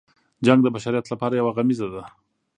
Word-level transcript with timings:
جنګ 0.45 0.59
د 0.63 0.67
بشریت 0.75 1.05
لپاره 1.09 1.33
یو 1.39 1.47
غمیزه 1.55 1.87
ده. 1.93 2.03